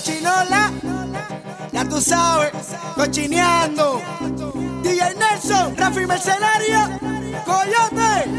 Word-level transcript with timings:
cochinola, 0.00 0.72
ya 1.72 1.84
tú 1.84 2.00
sabes, 2.00 2.52
cochineando. 2.94 4.00
DJ 4.82 5.14
Nelson, 5.14 5.76
Rafi 5.76 6.06
Mercenario, 6.06 6.78
Coyote. 7.44 8.30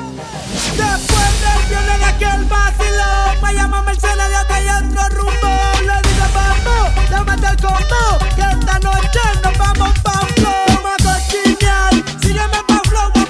Después 0.76 1.32
del 1.42 1.70
viernes 1.70 2.00
de 2.00 2.06
aquel 2.06 2.46
vacilón, 2.46 3.42
me 3.44 3.54
llama 3.54 3.84
Mercenario 3.84 4.38
que 4.48 4.54
hay 4.54 4.70
otro 4.70 5.10
rumbo. 5.10 5.50
Le 5.82 6.10
digo, 6.10 6.26
vamos, 6.34 7.10
llámate 7.12 7.48
el 7.48 7.58
combo, 7.58 8.18
que 8.36 8.42
esta 8.42 8.80
noche 8.80 9.20
nos 9.44 9.58
vamos 9.58 10.00
pa' 10.00 10.26
flow. 10.36 10.66
Vamos 10.68 10.92
a 10.94 11.14
cochinear, 11.14 11.94
sígueme 12.22 12.64
pa' 12.68 12.82
flow. 12.90 13.21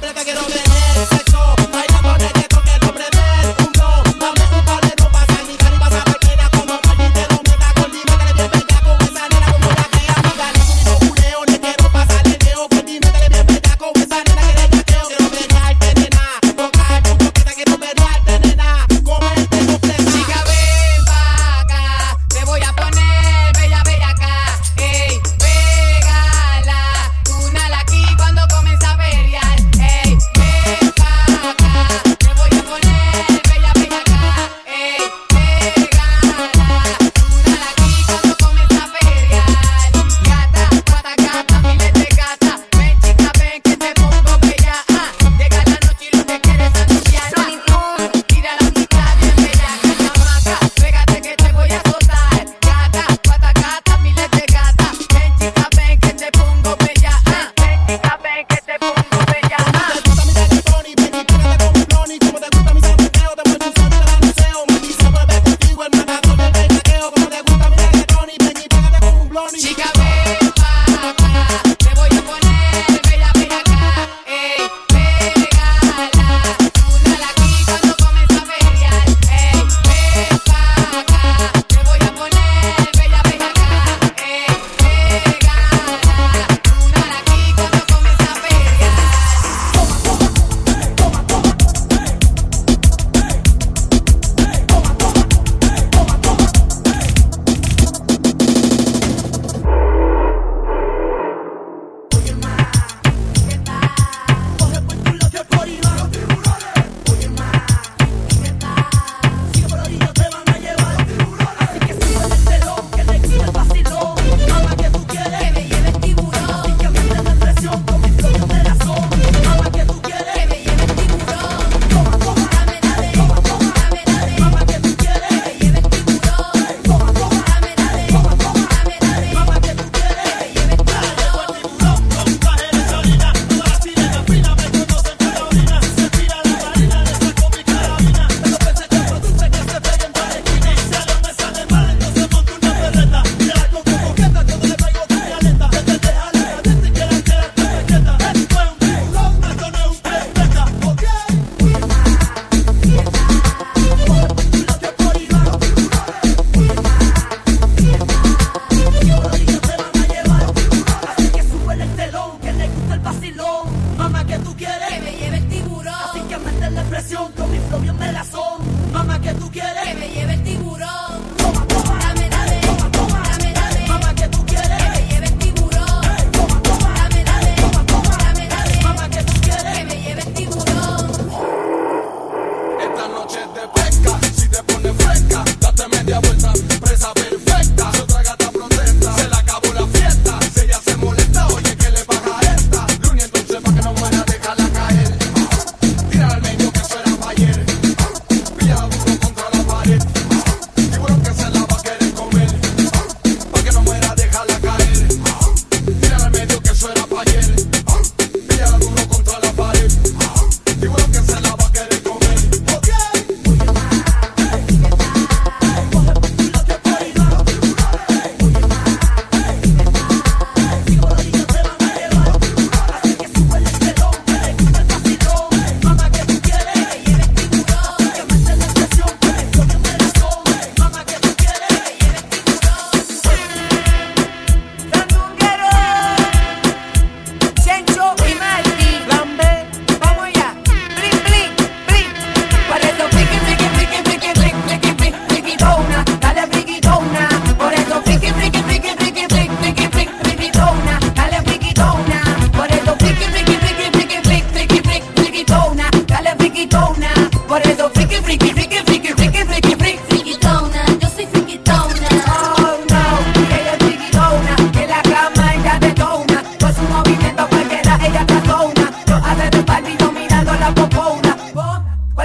placa 0.00 0.24
que 0.24 0.34
no 0.34 0.42
me 0.48 0.54
sexo. 1.06 1.59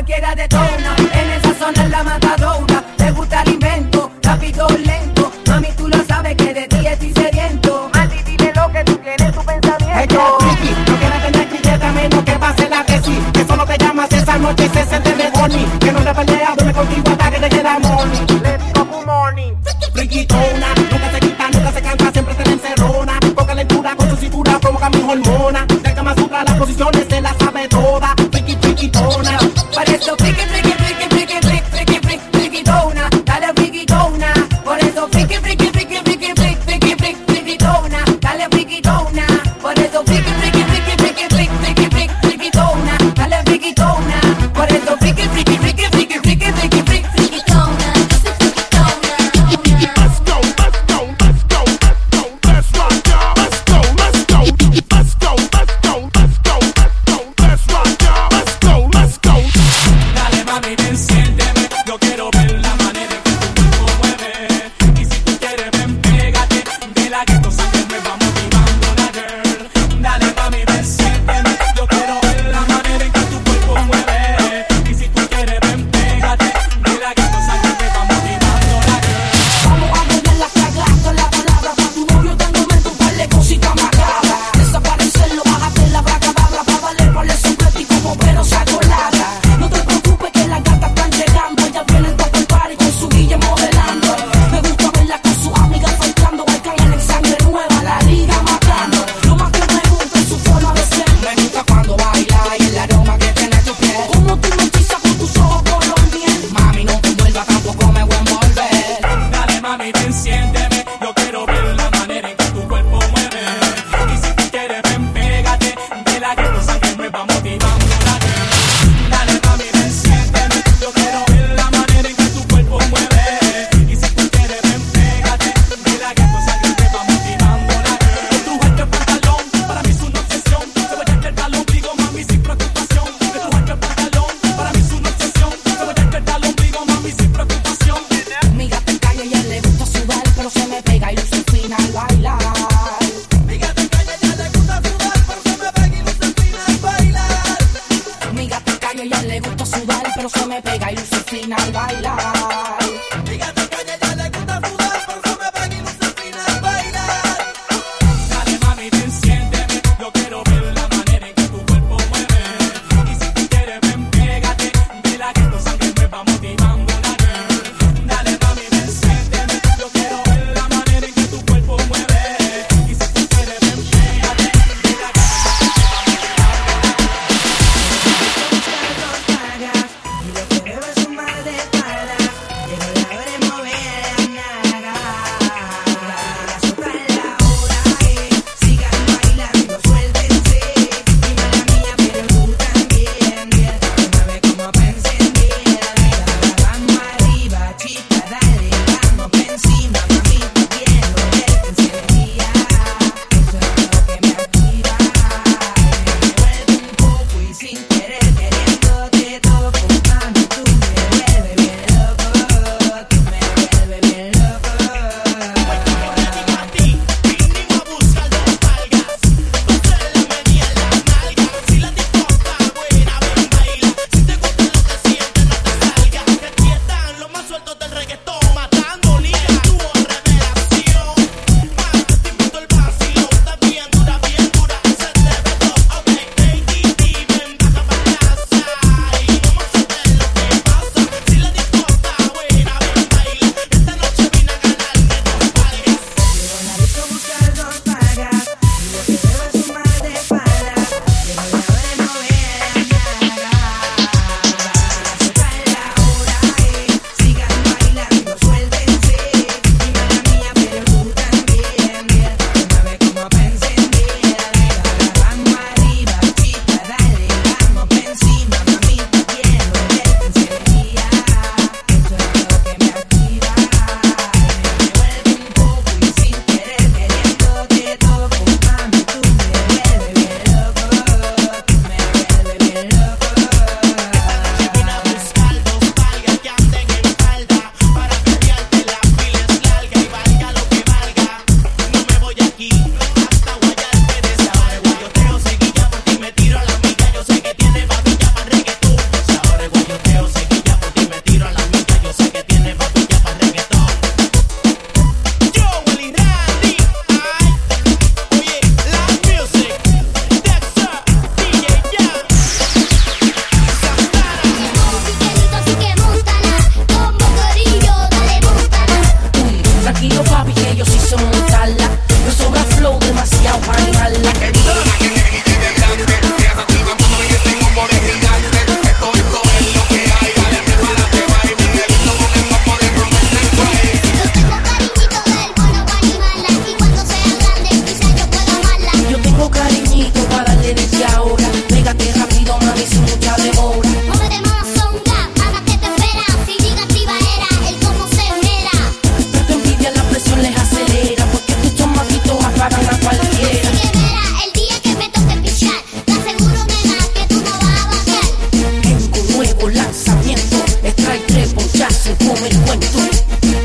Let's 0.07 0.21
go, 0.21 0.27
let's 0.35 0.53
go, 0.53 1.65
let's 1.65 1.89
go, 1.89 2.03
let's 2.05 2.41
go, 2.41 2.44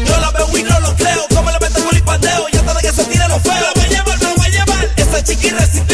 Yo 0.06 0.20
la 0.20 0.30
veo 0.32 0.58
y 0.58 0.62
no 0.62 0.80
lo 0.80 0.94
creo, 0.96 1.26
como 1.34 1.50
le 1.50 1.58
metemos 1.60 1.92
el 1.92 2.02
pandeo, 2.02 2.48
ya 2.52 2.60
está 2.60 2.74
de 2.74 2.80
que 2.80 2.92
se 2.92 3.04
tire 3.04 3.28
los 3.28 3.42
feos. 3.42 3.60
No 3.60 3.80
va 3.80 3.82
a 3.82 3.88
llevar, 3.88 4.22
no 4.22 4.36
va 4.36 4.44
a 4.44 4.48
llevar. 4.48 4.88
Esa 4.96 5.24
chiquilla. 5.24 5.89